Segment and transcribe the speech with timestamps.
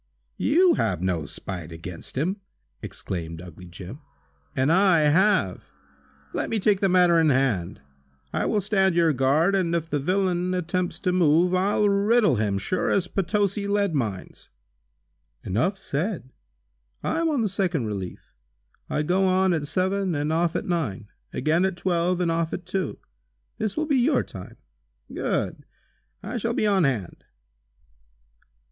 [0.39, 2.37] "You have no spite against him,"
[2.81, 3.99] exclaimed ugly Jim,
[4.55, 5.63] "and I have.
[6.33, 7.81] Let me take the matter in hand.
[8.33, 12.57] I will stand your guard, and if the villain attempts to move, I'll riddle him,
[12.57, 14.49] sure as Potosi lead mines."
[15.43, 16.31] "Enough said.
[17.03, 18.33] I am on the second relief.
[18.89, 22.65] I go on at seven and off at nine; again at twelve and off at
[22.65, 22.97] two.
[23.59, 24.57] This will be your time."
[25.13, 25.63] "Good!
[26.23, 27.23] I shall be on hand!"